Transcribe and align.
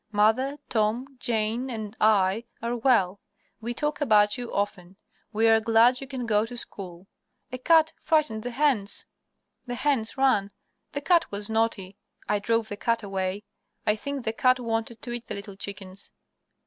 Mother, 0.11 0.57
Tom, 0.67 1.15
Jane 1.19 1.69
and 1.69 1.95
I 2.01 2.45
are 2.59 2.75
well. 2.75 3.19
We 3.61 3.75
talk 3.75 4.01
about 4.01 4.35
you 4.35 4.51
often. 4.51 4.97
We 5.31 5.47
are 5.47 5.59
glad 5.59 6.01
you 6.01 6.07
can 6.07 6.25
go 6.25 6.43
to 6.43 6.57
school. 6.57 7.05
A 7.51 7.59
cat 7.59 7.93
frightened 8.01 8.41
the 8.41 8.49
hens. 8.49 9.05
The 9.67 9.75
hens 9.75 10.17
ran. 10.17 10.49
The 10.93 11.01
cat 11.01 11.29
was 11.31 11.51
naughty. 11.51 11.97
I 12.27 12.39
drove 12.39 12.67
the 12.69 12.77
cat 12.77 13.03
away. 13.03 13.43
I 13.85 13.95
think 13.95 14.25
the 14.25 14.33
cat 14.33 14.59
wanted 14.59 15.03
to 15.03 15.11
eat 15.11 15.27
the 15.27 15.35
little 15.35 15.55
chickens. 15.55 16.09